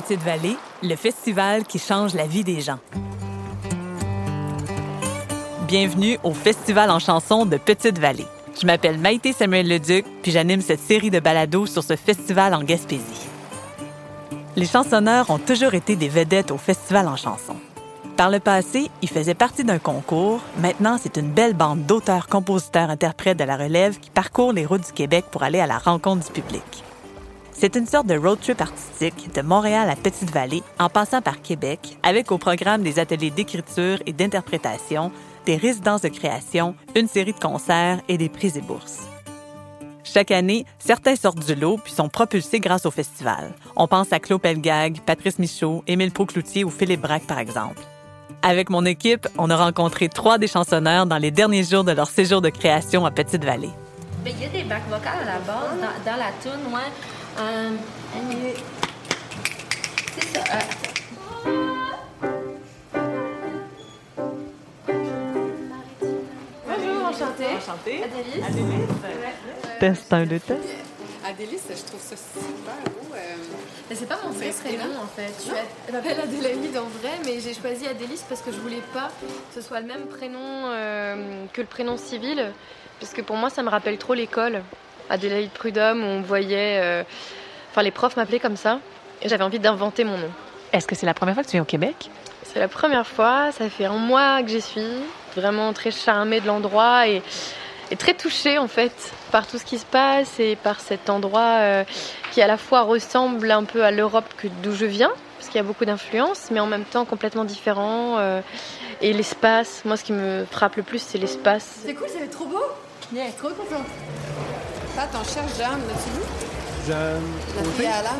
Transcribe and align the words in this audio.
Petite-Vallée, 0.00 0.56
le 0.84 0.94
festival 0.94 1.64
qui 1.64 1.80
change 1.80 2.14
la 2.14 2.24
vie 2.24 2.44
des 2.44 2.60
gens. 2.60 2.78
Bienvenue 5.66 6.18
au 6.22 6.32
Festival 6.32 6.88
en 6.92 7.00
chanson 7.00 7.44
de 7.44 7.56
Petite-Vallée. 7.56 8.28
Je 8.60 8.64
m'appelle 8.64 8.96
Maïté 8.96 9.32
Samuel 9.32 9.66
Leduc, 9.66 10.06
puis 10.22 10.30
j'anime 10.30 10.60
cette 10.60 10.78
série 10.78 11.10
de 11.10 11.18
balados 11.18 11.66
sur 11.66 11.82
ce 11.82 11.96
festival 11.96 12.54
en 12.54 12.62
Gaspésie. 12.62 13.26
Les 14.54 14.66
chansonneurs 14.66 15.30
ont 15.30 15.38
toujours 15.38 15.74
été 15.74 15.96
des 15.96 16.08
vedettes 16.08 16.52
au 16.52 16.58
Festival 16.58 17.08
en 17.08 17.16
chanson. 17.16 17.56
Par 18.16 18.30
le 18.30 18.38
passé, 18.38 18.92
ils 19.02 19.08
faisaient 19.08 19.34
partie 19.34 19.64
d'un 19.64 19.80
concours. 19.80 20.42
Maintenant, 20.58 20.96
c'est 21.02 21.16
une 21.16 21.32
belle 21.32 21.54
bande 21.54 21.86
d'auteurs, 21.86 22.28
compositeurs, 22.28 22.90
interprètes 22.90 23.38
de 23.38 23.44
la 23.44 23.56
relève 23.56 23.98
qui 23.98 24.10
parcourent 24.10 24.52
les 24.52 24.64
routes 24.64 24.86
du 24.86 24.92
Québec 24.92 25.24
pour 25.32 25.42
aller 25.42 25.58
à 25.58 25.66
la 25.66 25.78
rencontre 25.78 26.24
du 26.24 26.40
public. 26.40 26.84
C'est 27.60 27.74
une 27.74 27.86
sorte 27.86 28.06
de 28.06 28.16
road 28.16 28.38
trip 28.40 28.60
artistique 28.60 29.34
de 29.34 29.42
Montréal 29.42 29.90
à 29.90 29.96
Petite-Vallée, 29.96 30.62
en 30.78 30.88
passant 30.88 31.20
par 31.20 31.42
Québec, 31.42 31.98
avec 32.04 32.30
au 32.30 32.38
programme 32.38 32.84
des 32.84 33.00
ateliers 33.00 33.32
d'écriture 33.32 33.98
et 34.06 34.12
d'interprétation, 34.12 35.10
des 35.44 35.56
résidences 35.56 36.02
de 36.02 36.08
création, 36.08 36.76
une 36.94 37.08
série 37.08 37.32
de 37.32 37.40
concerts 37.40 38.00
et 38.06 38.16
des 38.16 38.28
prises 38.28 38.56
et 38.56 38.60
bourses. 38.60 39.08
Chaque 40.04 40.30
année, 40.30 40.66
certains 40.78 41.16
sortent 41.16 41.44
du 41.44 41.56
lot 41.56 41.78
puis 41.82 41.92
sont 41.92 42.08
propulsés 42.08 42.60
grâce 42.60 42.86
au 42.86 42.92
festival. 42.92 43.52
On 43.74 43.88
pense 43.88 44.12
à 44.12 44.20
Claude 44.20 44.40
Pelgag, 44.40 45.00
Patrice 45.04 45.40
Michaud, 45.40 45.82
Émile 45.88 46.12
Pau-Cloutier 46.12 46.62
ou 46.62 46.70
Philippe 46.70 47.00
Braque, 47.00 47.26
par 47.26 47.40
exemple. 47.40 47.82
Avec 48.42 48.70
mon 48.70 48.84
équipe, 48.84 49.26
on 49.36 49.50
a 49.50 49.56
rencontré 49.56 50.08
trois 50.08 50.38
des 50.38 50.46
chansonneurs 50.46 51.06
dans 51.06 51.18
les 51.18 51.32
derniers 51.32 51.64
jours 51.64 51.82
de 51.82 51.90
leur 51.90 52.08
séjour 52.08 52.40
de 52.40 52.50
création 52.50 53.04
à 53.04 53.10
Petite-Vallée. 53.10 53.72
Il 54.24 54.40
y 54.40 54.44
a 54.44 54.48
des 54.48 54.62
bacs 54.62 54.88
vocales 54.88 55.22
à 55.22 55.24
la 55.24 55.38
base, 55.40 56.04
dans, 56.04 56.16
la 56.16 56.30
tune, 56.40 56.72
ouais. 56.72 57.17
Euh, 57.40 57.70
c'est 60.18 60.38
ça. 60.38 60.44
euh, 60.54 61.68
Bonjour, 66.66 67.04
enchantée. 67.06 67.46
Enchantée. 67.56 68.02
Adélie. 68.02 68.42
Test 69.80 70.12
1, 70.12 70.26
2, 70.26 70.38
test. 70.40 70.60
Adélie, 71.26 71.58
je 71.68 71.84
trouve 71.84 72.00
ça 72.00 72.16
super 72.16 72.74
beau. 72.92 73.14
euh, 73.14 73.18
Mais 73.90 73.96
c'est 73.96 74.06
pas 74.06 74.18
mon 74.24 74.30
vrai 74.30 74.50
prénom 74.50 74.84
en 75.02 75.06
fait. 75.06 75.32
Je 75.46 75.50
Ad- 75.52 75.92
m'appelle 75.94 76.20
Adélaïde 76.20 76.76
en 76.78 76.84
vrai, 77.00 77.12
mais 77.24 77.40
j'ai 77.40 77.54
choisi 77.54 77.86
Adélis 77.86 78.22
parce 78.28 78.40
que 78.40 78.50
je 78.52 78.58
voulais 78.58 78.82
pas 78.94 79.10
que 79.20 79.54
ce 79.54 79.66
soit 79.66 79.80
le 79.80 79.86
même 79.86 80.06
prénom 80.06 80.40
euh, 80.66 81.44
que 81.52 81.60
le 81.60 81.66
prénom 81.66 81.96
civil, 81.96 82.52
parce 83.00 83.12
que 83.12 83.20
pour 83.22 83.36
moi 83.36 83.50
ça 83.50 83.62
me 83.62 83.68
rappelle 83.68 83.98
trop 83.98 84.14
l'école. 84.14 84.62
Adélaïde 85.10 85.50
Prudhomme, 85.50 86.02
où 86.02 86.06
on 86.06 86.20
voyait. 86.22 86.78
euh, 86.82 87.02
Enfin, 87.70 87.82
les 87.82 87.90
profs 87.90 88.16
m'appelaient 88.16 88.40
comme 88.40 88.56
ça, 88.56 88.80
et 89.22 89.28
j'avais 89.28 89.44
envie 89.44 89.58
d'inventer 89.58 90.02
mon 90.04 90.16
nom. 90.16 90.30
Est-ce 90.72 90.86
que 90.86 90.94
c'est 90.94 91.06
la 91.06 91.14
première 91.14 91.34
fois 91.34 91.42
que 91.44 91.48
tu 91.48 91.52
viens 91.52 91.62
au 91.62 91.66
Québec? 91.66 92.10
C'est 92.42 92.58
la 92.58 92.68
première 92.68 93.06
fois, 93.06 93.52
ça 93.52 93.68
fait 93.68 93.84
un 93.84 93.92
mois 93.98 94.42
que 94.42 94.48
j'y 94.48 94.60
suis, 94.62 94.86
vraiment 95.36 95.72
très 95.74 95.90
charmée 95.90 96.40
de 96.40 96.46
l'endroit 96.46 97.06
et, 97.08 97.22
et 97.90 97.96
très 97.96 98.14
touchée 98.14 98.56
en 98.58 98.68
fait 98.68 98.92
par 99.30 99.46
tout 99.46 99.58
ce 99.58 99.64
qui 99.64 99.78
se 99.78 99.84
passe 99.84 100.40
et 100.40 100.56
par 100.56 100.80
cet 100.80 101.10
endroit 101.10 101.58
euh, 101.60 101.84
qui 102.32 102.40
à 102.42 102.46
la 102.46 102.56
fois 102.56 102.82
ressemble 102.82 103.50
un 103.50 103.64
peu 103.64 103.84
à 103.84 103.90
l'Europe 103.90 104.26
que- 104.38 104.48
d'où 104.62 104.74
je 104.74 104.86
viens, 104.86 105.10
parce 105.36 105.48
qu'il 105.48 105.56
y 105.56 105.60
a 105.60 105.62
beaucoup 105.64 105.84
d'influences, 105.84 106.48
mais 106.50 106.58
en 106.60 106.66
même 106.66 106.84
temps 106.84 107.04
complètement 107.04 107.44
différent. 107.44 108.16
euh, 108.18 108.40
et 109.02 109.12
l'espace, 109.12 109.82
moi 109.84 109.96
ce 109.98 110.04
qui 110.04 110.12
me 110.12 110.46
frappe 110.50 110.76
le 110.76 110.82
plus 110.82 111.00
c'est 111.02 111.18
l'espace. 111.18 111.80
C'est 111.84 111.94
cool, 111.94 112.08
ça 112.08 112.18
va 112.18 112.24
être 112.24 112.30
trop 112.32 112.46
beau. 112.46 112.62
Yeah, 113.12 113.30
trop 113.38 113.48
content. 113.50 113.84
Pat, 114.98 115.08
on 115.14 115.22
cherche 115.22 115.56
Jeanne, 115.56 115.80
l'as-tu 115.86 116.10
vu? 116.10 116.24
Jeanne, 116.88 117.22
La 117.56 117.62
fille 117.70 117.86
à 117.86 117.98
Alan. 117.98 118.18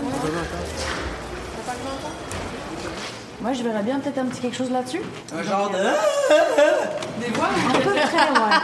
pas 1.67 1.73
encore. 1.73 2.11
Moi, 3.41 3.53
je 3.53 3.63
verrais 3.65 3.83
bien 3.83 3.99
peut-être 3.99 4.19
un 4.19 4.27
petit 4.27 4.41
quelque 4.41 4.57
chose 4.57 4.71
là-dessus. 4.71 5.03
Un 5.37 5.43
genre 5.43 5.71
de. 5.71 5.77
Des 7.21 7.31
voix? 7.35 7.47
À 7.47 7.79
peu 7.79 7.91
près, 7.91 8.31
ouais. 8.31 8.57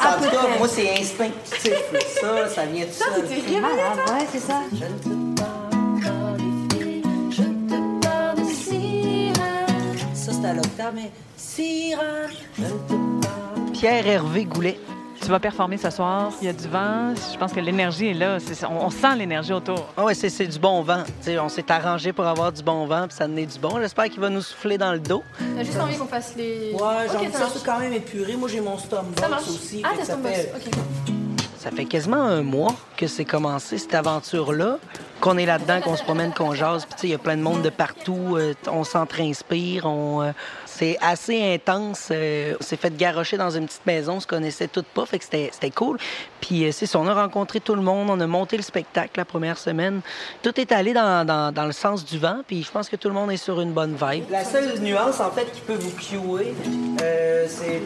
En 0.02 0.22
tout 0.22 0.30
cas, 0.30 0.58
moi, 0.58 0.66
c'est 0.66 0.98
instinctif. 0.98 1.74
Ça, 2.22 2.48
ça 2.48 2.64
vient 2.64 2.86
de 2.86 2.90
ça. 2.90 3.04
C'est 3.28 3.60
malade, 3.60 3.98
ouais, 4.08 4.26
c'est 4.32 4.40
ça. 4.40 4.62
Je 4.72 4.84
ne 4.84 4.98
te 4.98 5.38
parle 5.38 6.00
pas 6.00 6.38
des 6.38 6.74
filles, 6.74 7.02
je 7.32 7.42
te 7.42 8.06
parle 8.06 8.36
de 8.38 8.44
sirène. 8.50 10.14
Ça, 10.14 10.32
c'est 10.40 10.48
à 10.48 10.54
l'octave, 10.54 10.92
mais 10.94 11.12
sirène, 11.36 12.30
je 12.56 12.62
ne 12.62 12.68
te 12.68 13.26
parle. 13.26 13.72
Pierre 13.74 14.06
Hervé 14.06 14.46
Goulet. 14.46 14.78
Tu 15.22 15.28
vas 15.28 15.38
performer 15.38 15.76
ce 15.76 15.88
soir, 15.90 16.32
il 16.40 16.46
y 16.46 16.48
a 16.48 16.52
du 16.52 16.66
vent, 16.66 17.14
je 17.14 17.38
pense 17.38 17.52
que 17.52 17.60
l'énergie 17.60 18.08
est 18.08 18.14
là, 18.14 18.38
on, 18.68 18.86
on 18.86 18.90
sent 18.90 19.14
l'énergie 19.16 19.52
autour. 19.52 19.86
Ah 19.96 20.04
ouais, 20.04 20.14
c'est, 20.14 20.28
c'est 20.28 20.48
du 20.48 20.58
bon 20.58 20.82
vent. 20.82 21.04
On 21.40 21.48
s'est 21.48 21.70
arrangé 21.70 22.12
pour 22.12 22.26
avoir 22.26 22.50
du 22.50 22.60
bon 22.62 22.86
vent, 22.86 23.06
puis 23.06 23.16
ça 23.16 23.26
en 23.26 23.36
est 23.36 23.46
du 23.46 23.58
bon. 23.60 23.78
J'espère 23.80 24.06
qu'il 24.06 24.18
va 24.20 24.28
nous 24.30 24.42
souffler 24.42 24.78
dans 24.78 24.92
le 24.92 24.98
dos. 24.98 25.22
T'as 25.56 25.62
juste 25.62 25.78
envie 25.78 25.96
qu'on 25.96 26.06
fasse 26.06 26.34
les. 26.36 26.72
Ouais, 26.72 26.78
j'ai 27.10 27.16
envie 27.18 27.26
ça 27.26 27.32
ça, 27.34 27.38
marche. 27.44 27.52
c'est 27.54 27.64
quand 27.64 27.78
même 27.78 27.92
épuré. 27.92 28.34
Moi, 28.34 28.48
j'ai 28.48 28.60
mon 28.60 28.76
stomach 28.78 29.04
Ça 29.20 29.28
marche. 29.28 29.46
aussi. 29.48 29.80
Ah, 29.84 29.90
t'as 29.96 30.04
fait- 30.16 30.52
Ok. 30.56 31.14
Ça 31.62 31.70
fait 31.70 31.84
quasiment 31.84 32.20
un 32.24 32.42
mois 32.42 32.74
que 32.96 33.06
c'est 33.06 33.24
commencé, 33.24 33.78
cette 33.78 33.94
aventure-là, 33.94 34.78
qu'on 35.20 35.38
est 35.38 35.46
là-dedans, 35.46 35.80
qu'on 35.80 35.94
se 35.96 36.02
promène, 36.02 36.34
qu'on 36.34 36.54
jase. 36.54 36.84
Puis, 36.86 36.94
tu 36.96 37.00
sais, 37.02 37.06
il 37.06 37.10
y 37.10 37.14
a 37.14 37.18
plein 37.18 37.36
de 37.36 37.42
monde 37.42 37.62
de 37.62 37.70
partout. 37.70 38.34
euh, 38.36 38.52
on 38.68 38.82
s'entre-inspire. 38.82 39.86
On, 39.86 40.22
euh, 40.22 40.32
c'est 40.66 40.98
assez 41.00 41.54
intense. 41.54 42.08
euh, 42.10 42.54
on 42.58 42.62
s'est 42.64 42.76
fait 42.76 42.96
garrocher 42.96 43.36
dans 43.36 43.50
une 43.50 43.66
petite 43.66 43.86
maison. 43.86 44.14
On 44.14 44.20
se 44.20 44.26
connaissait 44.26 44.66
toutes 44.66 44.86
pas. 44.88 45.06
Fait 45.06 45.18
que 45.20 45.24
c'était, 45.24 45.50
c'était 45.52 45.70
cool. 45.70 45.98
Puis, 46.40 46.64
euh, 46.64 46.72
c'est 46.72 46.86
ça. 46.86 46.98
On 46.98 47.06
a 47.06 47.14
rencontré 47.14 47.60
tout 47.60 47.76
le 47.76 47.82
monde. 47.82 48.10
On 48.10 48.18
a 48.18 48.26
monté 48.26 48.56
le 48.56 48.64
spectacle 48.64 49.12
la 49.16 49.24
première 49.24 49.56
semaine. 49.56 50.00
Tout 50.42 50.58
est 50.60 50.72
allé 50.72 50.92
dans, 50.92 51.24
dans- 51.24 51.52
dans 51.54 51.66
le 51.66 51.72
sens 51.72 52.04
du 52.04 52.18
vent. 52.18 52.38
Puis, 52.44 52.64
je 52.64 52.72
pense 52.72 52.88
que 52.88 52.96
tout 52.96 53.06
le 53.06 53.14
monde 53.14 53.30
est 53.30 53.36
sur 53.36 53.60
une 53.60 53.70
bonne 53.72 53.94
vibe. 53.94 54.24
La 54.32 54.44
seule 54.44 54.80
nuance, 54.80 55.20
en 55.20 55.30
fait, 55.30 55.44
qui 55.52 55.60
peut 55.60 55.74
vous 55.78 55.92
cuer, 55.92 56.54
euh, 57.02 57.46
c'est 57.48 57.80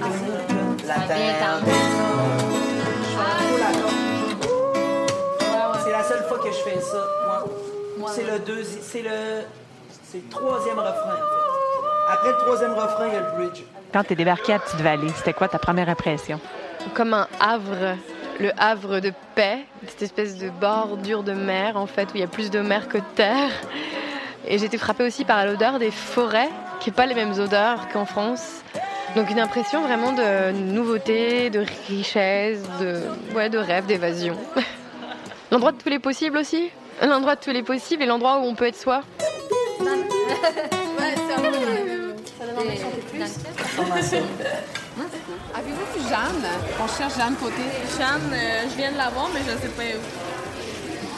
la 0.86 0.94
C'est 1.06 2.75
C'est 8.46 8.52
le 8.52 8.56
deuxième. 8.56 8.82
C'est 8.82 9.02
le. 9.02 9.10
C'est 10.04 10.18
le 10.18 10.28
troisième 10.30 10.78
refrain, 10.78 11.14
en 11.14 11.16
fait. 11.16 12.12
Après 12.12 12.30
le 12.30 12.36
troisième 12.38 12.72
refrain, 12.74 13.06
il 13.08 13.14
y 13.14 13.16
a 13.16 13.20
le 13.20 13.36
bridge. 13.36 13.62
Quand 13.92 14.04
tu 14.04 14.12
es 14.12 14.16
débarqué 14.16 14.52
à 14.52 14.58
Petite-Vallée, 14.60 15.08
c'était 15.16 15.32
quoi 15.32 15.48
ta 15.48 15.58
première 15.58 15.88
impression? 15.88 16.40
comme 16.94 17.14
un 17.14 17.26
havre, 17.40 17.96
le 18.38 18.52
havre 18.56 19.00
de 19.00 19.12
paix, 19.34 19.58
cette 19.88 20.02
espèce 20.02 20.38
de 20.38 20.50
bordure 20.50 21.22
de 21.22 21.32
mer 21.32 21.76
en 21.76 21.86
fait, 21.86 22.04
où 22.04 22.16
il 22.16 22.20
y 22.20 22.24
a 22.24 22.28
plus 22.28 22.50
de 22.50 22.60
mer 22.60 22.88
que 22.88 22.98
de 22.98 23.04
terre. 23.14 23.50
Et 24.46 24.58
j'ai 24.58 24.66
été 24.66 24.78
frappée 24.78 25.04
aussi 25.04 25.24
par 25.24 25.44
l'odeur 25.44 25.78
des 25.78 25.90
forêts, 25.90 26.50
qui 26.78 26.90
n'est 26.90 26.94
pas 26.94 27.06
les 27.06 27.14
mêmes 27.14 27.38
odeurs 27.40 27.88
qu'en 27.92 28.04
France. 28.04 28.62
Donc 29.16 29.30
une 29.30 29.40
impression 29.40 29.82
vraiment 29.82 30.12
de 30.12 30.52
nouveauté, 30.52 31.50
de 31.50 31.64
richesse, 31.88 32.62
de, 32.80 33.02
ouais, 33.34 33.48
de 33.48 33.58
rêve, 33.58 33.86
d'évasion. 33.86 34.36
L'endroit 35.50 35.72
de 35.72 35.78
tous 35.78 35.88
les 35.88 35.98
possibles 35.98 36.38
aussi? 36.38 36.70
L'endroit 37.02 37.36
de 37.36 37.40
tous 37.40 37.50
les 37.50 37.62
possibles 37.62 38.02
et 38.02 38.06
l'endroit 38.06 38.38
où 38.38 38.44
on 38.44 38.54
peut 38.54 38.66
être 38.66 38.78
soi. 38.80 39.02
Avez-vous 45.54 45.86
vu 45.94 46.08
Jeanne? 46.08 46.46
On 46.80 46.88
cherche 46.88 47.16
Jeanne 47.16 47.34
côté. 47.36 47.62
Jeanne, 47.98 48.32
euh, 48.32 48.64
je 48.70 48.76
viens 48.76 48.92
de 48.92 48.96
la 48.96 49.10
voir, 49.10 49.28
mais 49.34 49.40
je 49.46 49.52
ne 49.52 49.58
sais 49.58 49.68
pas 49.68 49.82
où. 49.82 50.00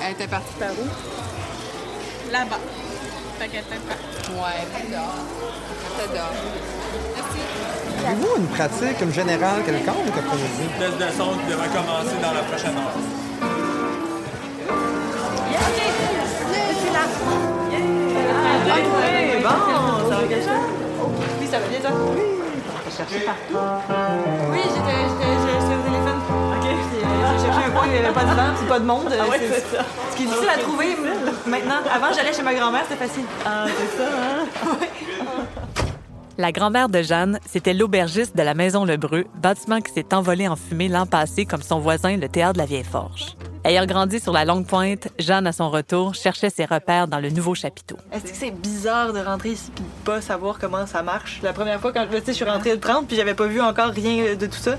Elle 0.04 0.12
était 0.12 0.26
partie 0.26 0.54
par 0.58 0.70
où? 0.70 2.32
Là-bas. 2.32 2.58
Fait 3.38 3.48
qu'elle 3.48 3.60
était 3.60 3.76
partie. 3.86 4.30
Ouais, 4.32 4.66
elle 4.80 4.90
dehors. 4.90 5.14
Elle 6.02 6.10
dehors. 6.14 6.34
Merci. 7.16 7.38
Avez-vous 8.06 8.36
une 8.38 8.48
pratique 8.48 8.98
comme 8.98 9.12
générale 9.12 9.62
quelconque 9.64 10.16
après-midi? 10.16 10.68
test 10.78 10.98
de 10.98 11.16
son 11.16 11.36
qui 11.38 11.50
devrait 11.50 11.68
commencer 11.68 12.16
dans 12.22 12.32
la 12.32 12.42
prochaine 12.42 12.76
heure. 12.76 13.17
Oui, 18.84 19.42
bon, 19.42 20.10
ça 20.10 20.16
va 20.16 20.26
gâcher. 20.26 20.50
Oui, 21.40 21.46
ça 21.50 21.58
va 21.58 21.66
bien, 21.68 21.80
toi? 21.80 21.90
Oui. 22.14 22.22
On 22.68 22.90
va 22.90 22.96
chercher 22.96 23.24
partout. 23.24 23.58
Oui, 24.50 24.60
j'étais 24.62 24.98
j'étais 25.18 25.74
au 25.74 25.82
téléphone. 25.82 26.20
OK. 26.54 26.66
J'ai 27.32 27.44
cherché 27.46 27.66
un 27.66 27.70
coin, 27.70 27.86
il 27.86 27.92
n'y 27.92 27.98
avait 27.98 28.12
pas 28.14 28.24
de 28.24 28.34
vent, 28.34 28.68
pas 28.68 28.78
de 28.80 28.84
monde. 28.84 29.08
Ah 29.12 29.28
ouais, 29.28 29.40
c'est 29.40 29.76
ça. 29.76 29.84
Ce 30.10 30.16
qui 30.16 30.22
est 30.24 30.26
difficile 30.26 30.48
à 30.48 30.58
trouver 30.58 30.96
maintenant. 31.46 31.80
Avant, 31.92 32.12
j'allais 32.14 32.32
chez 32.32 32.42
ma 32.42 32.54
grand-mère, 32.54 32.82
c'était 32.88 33.06
facile. 33.06 33.24
Ah, 33.44 33.66
c'est 33.66 33.98
ça, 33.98 34.08
hein? 34.08 34.76
La 36.40 36.52
grand-mère 36.52 36.88
de 36.88 37.02
Jeanne, 37.02 37.40
c'était 37.50 37.74
l'aubergiste 37.74 38.36
de 38.36 38.42
la 38.42 38.54
Maison 38.54 38.84
Lebreu, 38.84 39.24
bâtiment 39.34 39.80
qui 39.80 39.92
s'est 39.92 40.14
envolé 40.14 40.46
en 40.46 40.54
fumée 40.54 40.86
l'an 40.86 41.04
passé 41.04 41.44
comme 41.46 41.62
son 41.62 41.80
voisin, 41.80 42.16
le 42.16 42.28
Théâtre 42.28 42.52
de 42.52 42.58
la 42.58 42.64
Vieille 42.64 42.84
Forge. 42.84 43.34
Ayant 43.64 43.86
grandi 43.86 44.20
sur 44.20 44.32
la 44.32 44.44
longue 44.44 44.66
pointe, 44.66 45.08
Jeanne, 45.18 45.46
à 45.46 45.52
son 45.52 45.68
retour, 45.68 46.14
cherchait 46.14 46.48
ses 46.48 46.64
repères 46.64 47.08
dans 47.08 47.18
le 47.18 47.28
nouveau 47.28 47.54
chapiteau. 47.54 47.96
Est-ce 48.12 48.24
que 48.24 48.34
c'est 48.36 48.50
bizarre 48.50 49.12
de 49.12 49.18
rentrer 49.18 49.50
ici 49.50 49.70
puis 49.74 49.84
de 49.84 50.04
pas 50.04 50.20
savoir 50.20 50.58
comment 50.58 50.86
ça 50.86 51.02
marche? 51.02 51.40
La 51.42 51.52
première 51.52 51.80
fois, 51.80 51.92
quand 51.92 52.06
sais, 52.10 52.22
je 52.28 52.32
suis 52.32 52.44
rentrée 52.44 52.70
le 52.72 52.80
30 52.80 53.06
puis 53.08 53.16
j'avais 53.16 53.34
pas 53.34 53.46
vu 53.46 53.60
encore 53.60 53.88
rien 53.90 54.36
de 54.36 54.46
tout 54.46 54.58
ça. 54.58 54.76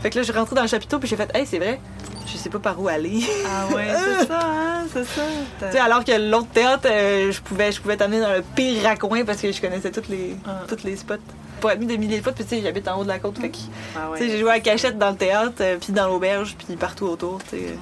Fait 0.00 0.10
que 0.10 0.16
là, 0.16 0.22
je 0.22 0.30
suis 0.30 0.38
rentrée 0.38 0.56
dans 0.56 0.62
le 0.62 0.68
chapiteau 0.68 0.98
puis 0.98 1.08
j'ai 1.08 1.16
fait, 1.16 1.30
hey, 1.34 1.46
c'est 1.46 1.58
vrai, 1.58 1.78
je 2.26 2.36
sais 2.36 2.48
pas 2.50 2.58
par 2.58 2.80
où 2.80 2.88
aller. 2.88 3.22
Ah 3.46 3.66
ouais, 3.74 3.88
c'est 4.20 4.26
ça, 4.26 4.40
hein, 4.42 4.84
c'est 4.92 5.04
ça. 5.04 5.22
Tu 5.60 5.72
sais, 5.72 5.78
alors 5.78 6.02
que 6.04 6.12
l'autre 6.30 6.48
théâtre, 6.48 6.88
euh, 6.90 7.30
je 7.30 7.40
pouvais, 7.40 7.70
je 7.70 7.80
pouvais 7.80 7.96
t'amener 7.96 8.20
dans 8.20 8.32
le 8.32 8.42
pire 8.56 8.82
raccoin 8.82 9.24
parce 9.24 9.40
que 9.40 9.52
je 9.52 9.60
connaissais 9.60 9.90
toutes 9.90 10.08
les, 10.08 10.36
Ah. 10.46 10.62
toutes 10.66 10.82
les 10.84 10.96
spots. 10.96 11.14
Pour 11.62 11.70
être 11.70 11.78
mis 11.78 11.86
des 11.86 11.96
milliers 11.96 12.18
de 12.18 12.24
fois, 12.24 12.32
puis 12.32 12.42
tu 12.42 12.56
sais, 12.56 12.60
j'habite 12.60 12.88
en 12.88 12.98
haut 12.98 13.04
de 13.04 13.08
la 13.08 13.20
côte, 13.20 13.38
fait 13.38 13.50
que, 13.50 13.56
Ah 13.94 14.10
tu 14.16 14.24
sais, 14.24 14.30
j'ai 14.30 14.38
joué 14.40 14.50
à 14.50 14.58
cachette 14.58 14.98
dans 14.98 15.10
le 15.10 15.16
théâtre, 15.16 15.54
euh, 15.60 15.76
puis 15.80 15.92
dans 15.92 16.08
l'auberge, 16.08 16.56
puis 16.58 16.74
partout 16.74 17.04
autour, 17.04 17.38
tu 17.48 17.56
sais. 17.56 17.78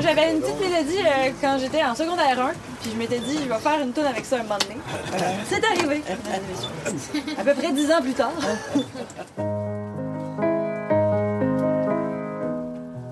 J'avais 0.00 0.32
une 0.32 0.40
petite 0.40 0.60
mélodie 0.60 0.98
euh, 0.98 1.30
quand 1.40 1.56
j'étais 1.60 1.84
en 1.84 1.94
secondaire 1.94 2.40
1, 2.40 2.50
puis 2.82 2.90
je 2.90 2.96
m'étais 2.96 3.20
dit, 3.20 3.38
je 3.44 3.48
vais 3.48 3.60
faire 3.60 3.80
une 3.80 3.92
tune 3.92 4.06
avec 4.06 4.24
ça 4.24 4.38
un 4.40 4.42
moment 4.42 4.58
donné. 4.58 4.80
C'est 5.48 5.64
arrivé. 5.64 6.02
À 7.38 7.44
peu 7.44 7.54
près 7.54 7.70
dix 7.70 7.92
ans 7.92 8.02
plus 8.02 8.14
tard. 8.14 8.32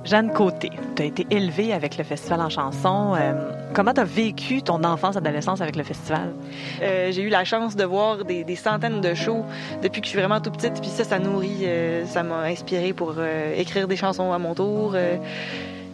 Jeanne 0.03 0.33
Côté, 0.33 0.71
tu 0.97 1.03
as 1.03 1.07
été 1.07 1.25
élevée 1.31 1.73
avec 1.73 1.97
le 1.99 2.03
festival 2.03 2.41
en 2.41 2.51
chanson. 2.51 3.15
Euh, 3.15 3.33
comment 3.75 3.93
tu 3.93 4.01
as 4.01 4.05
vécu 4.05 4.63
ton 4.63 4.83
enfance, 4.85 5.17
adolescence 5.17 5.61
avec 5.61 5.77
le 5.77 5.83
festival? 5.83 6.33
Euh, 6.81 7.11
j'ai 7.13 7.23
eu 7.23 7.29
la 7.29 7.45
chance 7.45 7.77
de 7.77 7.85
voir 7.85 8.25
des, 8.25 8.45
des 8.45 8.57
centaines 8.57 9.01
de 9.01 9.15
shows 9.15 9.45
depuis 9.83 10.01
que 10.01 10.07
je 10.07 10.11
suis 10.11 10.19
vraiment 10.19 10.41
tout 10.41 10.51
petite, 10.51 10.81
puis 10.81 10.91
ça, 10.91 11.05
ça 11.05 11.19
nourrit, 11.19 11.65
euh, 11.65 12.07
ça 12.07 12.23
m'a 12.23 12.43
inspiré 12.45 12.93
pour 12.93 13.15
euh, 13.19 13.55
écrire 13.57 13.89
des 13.89 13.97
chansons 13.97 14.33
à 14.33 14.39
mon 14.39 14.55
tour. 14.55 14.93
Euh, 14.95 15.17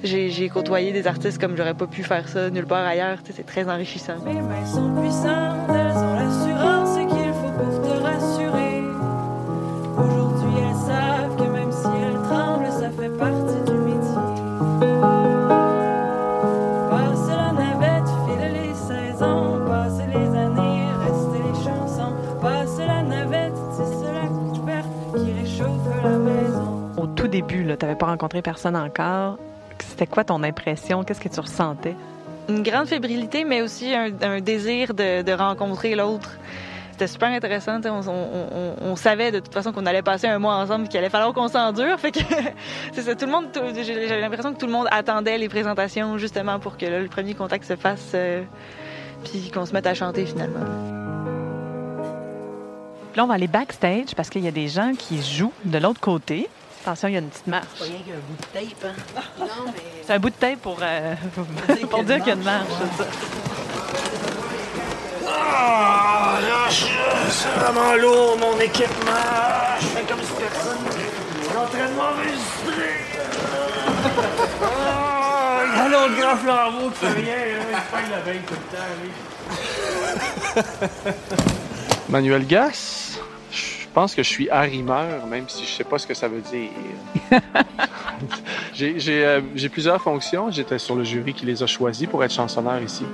j'ai 0.03 0.31
j'ai 0.31 0.49
côtoyé 0.49 0.93
des 0.93 1.07
artistes 1.07 1.39
comme 1.39 1.57
j'aurais 1.57 1.75
pas 1.75 1.87
pu 1.87 2.03
faire 2.03 2.29
ça 2.29 2.49
nulle 2.51 2.67
part 2.67 2.87
ailleurs. 2.87 3.19
C'est 3.35 3.45
très 3.45 3.69
enrichissant. 3.69 4.15
Mes 4.25 4.35
mains 4.35 4.67
sont 4.67 4.95
puissantes, 4.95 5.69
pas 28.01 28.07
rencontré 28.07 28.43
personne 28.43 28.75
encore. 28.77 29.39
C'était 29.79 30.07
quoi 30.07 30.25
ton 30.25 30.43
impression? 30.43 31.05
Qu'est-ce 31.05 31.21
que 31.21 31.29
tu 31.29 31.39
ressentais? 31.41 31.95
Une 32.49 32.63
grande 32.63 32.87
fébrilité, 32.89 33.45
mais 33.45 33.63
aussi 33.63 33.95
un, 33.95 34.11
un 34.23 34.41
désir 34.41 34.93
de, 34.95 35.23
de 35.23 35.33
rencontrer 35.33 35.95
l'autre. 35.95 36.31
C'était 36.93 37.07
super 37.07 37.29
intéressant. 37.31 37.79
On, 37.85 38.01
on- 38.09 38.49
on- 38.53 38.91
on 38.93 38.97
savait 38.97 39.31
de 39.33 39.39
toute 39.39 39.55
façon 39.55 39.73
qu'on 39.73 39.87
allait 39.87 40.03
passer 40.03 40.27
un 40.27 40.39
mois 40.39 40.57
ensemble, 40.57 40.89
qu'il 40.89 40.99
allait 40.99 41.09
falloir 41.09 41.33
qu'on 41.33 41.49
s'endure. 41.49 41.99
Fait 42.01 42.11
que 42.11 42.19
c'est 42.93 43.03
ça. 43.03 43.15
Tout 43.15 43.27
le 43.27 43.33
monde, 43.33 43.47
j'avais 43.55 44.21
l'impression 44.21 44.53
que 44.53 44.59
tout 44.59 44.67
le 44.67 44.73
monde 44.73 44.87
attendait 44.91 45.39
les 45.39 45.49
présentations 45.49 46.19
justement 46.19 46.59
pour 46.59 46.77
que 46.77 46.87
là, 46.87 46.99
le 47.01 47.09
premier 47.09 47.35
contact 47.35 47.65
se 47.65 47.77
fasse, 47.77 48.11
euh, 48.15 48.43
puis 49.25 49.51
qu'on 49.55 49.65
se 49.65 49.73
mette 49.73 49.87
à 49.87 49.95
chanter 49.95 50.27
finalement. 50.27 50.67
Puis 53.13 53.19
là, 53.19 53.25
on 53.25 53.27
va 53.27 53.35
aller 53.35 53.49
backstage 53.49 54.15
parce 54.17 54.29
qu'il 54.31 54.43
y 54.45 54.49
a 54.49 54.53
des 54.53 54.69
gens 54.69 54.93
qui 54.97 55.23
jouent 55.23 55.53
de 55.65 55.79
l'autre 55.79 56.01
côté. 56.01 56.49
Attention, 56.83 57.09
il 57.09 57.13
y 57.13 57.17
a 57.17 57.21
une 57.21 57.29
petite 57.29 57.47
marche. 57.47 57.67
Pas 57.79 57.85
rien 57.85 57.99
qu'un 57.99 58.21
bout 58.27 58.37
de 58.37 58.47
tape, 58.71 58.85
hein? 58.85 59.23
Non, 59.39 59.47
mais 59.67 59.73
C'est 60.07 60.13
un 60.15 60.19
bout 60.19 60.31
de 60.31 60.35
tape 60.35 60.61
pour, 60.61 60.79
euh, 60.81 61.15
pour 61.91 62.03
dire 62.05 62.19
qu'il 62.19 62.27
y 62.29 62.31
a 62.31 62.35
une 62.35 62.43
marche. 62.43 62.67
c'est 62.97 63.03
ça. 63.05 63.09
Ah, 65.29 66.39
je- 66.71 66.87
c'est 67.31 67.49
vraiment 67.61 67.95
lourd, 67.95 68.39
mon 68.39 68.59
équipement. 68.61 69.13
Je 69.81 69.87
fais 69.87 70.03
comme 70.03 70.21
si 70.21 70.33
personne 70.39 70.79
est 71.43 71.57
en 71.57 71.67
train 71.67 71.89
de 71.89 71.95
m'enregistrer. 71.97 72.97
Ah, 74.63 75.89
l'autre 75.91 76.17
grand 76.19 76.37
flambeau 76.37 76.91
qui 76.91 76.97
fait 77.07 77.13
rien, 77.21 77.37
là. 77.37 77.65
Il 77.71 77.77
se 77.77 77.83
fait 77.97 78.11
la 78.11 78.21
veille 78.21 78.41
tout 78.47 78.55
le 78.55 78.67
temps, 78.77 78.91
lui. 79.03 79.11
Manuel 82.09 82.47
Gas, 82.47 83.10
pense 83.93 84.15
que 84.15 84.23
je 84.23 84.29
suis 84.29 84.51
arrimeur, 84.51 85.27
même 85.27 85.49
si 85.49 85.65
je 85.65 85.71
sais 85.71 85.85
pas 85.85 85.99
ce 85.99 86.07
que 86.07 86.15
ça 86.15 86.29
veut 86.29 86.41
dire. 86.41 86.71
j'ai 88.75 88.97
euh, 89.09 89.41
j'ai 89.55 89.69
plusieurs 89.69 90.01
fonctions. 90.01 90.51
J'étais 90.51 90.79
sur 90.79 90.95
le 90.95 91.05
jury 91.05 91.35
qui 91.35 91.47
les 91.47 91.63
a 91.63 91.67
choisis 91.67 92.09
pour 92.09 92.23
être 92.25 92.33
chansonneur 92.33 92.81
ici. 92.83 93.05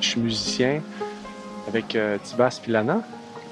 Je 0.00 0.08
suis 0.08 0.20
musicien 0.20 0.80
avec 1.68 1.94
euh, 1.94 2.18
Tibas 2.22 2.60
Pilana. 2.62 3.00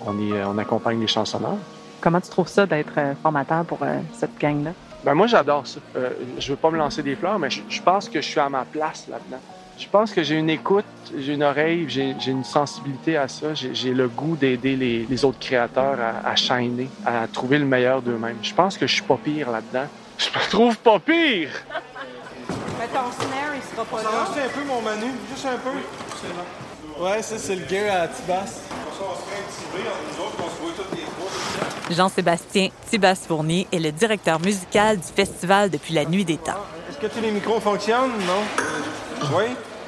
On, 0.06 0.18
est, 0.18 0.32
euh, 0.32 0.48
on 0.48 0.58
accompagne 0.58 1.00
les 1.00 1.06
chansonneurs. 1.06 1.58
Comment 2.00 2.20
tu 2.20 2.30
trouves 2.30 2.48
ça 2.48 2.66
d'être 2.66 2.92
euh, 2.96 3.14
formateur 3.22 3.64
pour 3.64 3.78
euh, 3.82 3.98
cette 4.14 4.38
gang-là? 4.38 4.72
Ben 5.04 5.14
moi, 5.14 5.26
j'adore 5.26 5.66
ça. 5.66 5.80
Euh, 5.96 6.10
je 6.38 6.50
veux 6.52 6.56
pas 6.56 6.70
me 6.70 6.78
lancer 6.78 7.02
des 7.02 7.14
fleurs, 7.14 7.38
mais 7.38 7.50
je, 7.50 7.60
je 7.68 7.82
pense 7.82 8.08
que 8.08 8.20
je 8.20 8.26
suis 8.26 8.40
à 8.40 8.48
ma 8.48 8.64
place 8.64 9.06
là-dedans. 9.08 9.40
Je 9.80 9.88
pense 9.88 10.12
que 10.12 10.22
j'ai 10.22 10.34
une 10.34 10.50
écoute, 10.50 10.84
j'ai 11.18 11.32
une 11.32 11.42
oreille, 11.42 11.86
j'ai 11.88 12.14
une 12.26 12.44
sensibilité 12.44 13.16
à 13.16 13.28
ça. 13.28 13.54
J'ai 13.54 13.94
le 13.94 14.08
goût 14.08 14.36
d'aider 14.36 14.76
les, 14.76 15.06
les 15.08 15.24
autres 15.24 15.38
créateurs 15.38 15.96
à, 15.98 16.28
à 16.28 16.36
shiner, 16.36 16.88
à 17.06 17.26
trouver 17.26 17.58
le 17.58 17.64
meilleur 17.64 18.02
d'eux-mêmes. 18.02 18.36
Je 18.42 18.52
pense 18.52 18.76
que 18.76 18.86
je 18.86 18.92
suis 18.92 19.02
pas 19.02 19.16
pire 19.16 19.50
là-dedans. 19.50 19.86
Je 20.18 20.28
me 20.28 20.50
trouve 20.50 20.76
pas 20.76 20.98
pire! 20.98 21.48
Mais 22.78 22.86
ton 22.88 23.10
snare, 23.10 23.54
il 23.56 23.74
sera 23.74 23.84
pas 23.86 24.02
Ça 24.02 24.10
marche 24.10 24.36
un 24.36 24.48
peu, 24.50 24.66
mon 24.66 24.82
Manu? 24.82 25.12
Juste 25.32 25.46
un 25.46 25.56
peu? 25.56 27.02
Ouais, 27.02 27.22
ça, 27.22 27.38
c'est 27.38 27.56
le 27.56 27.66
gear 27.66 28.02
à 28.02 28.08
Tibas. 28.08 28.60
Jean-Sébastien 31.90 32.68
Thibas 32.90 33.24
Fournier 33.26 33.66
est 33.72 33.78
le 33.78 33.92
directeur 33.92 34.38
musical 34.40 34.98
du 34.98 35.06
festival 35.16 35.70
depuis 35.70 35.94
la 35.94 36.04
nuit 36.04 36.26
des 36.26 36.36
temps. 36.36 36.52
Est-ce 36.90 36.98
que 36.98 37.06
tous 37.06 37.22
les 37.22 37.30
micros 37.30 37.60
fonctionnent? 37.60 38.12
Non? 38.26 38.42
Oui? 39.36 39.44